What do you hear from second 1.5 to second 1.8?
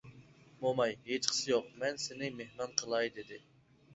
يوق،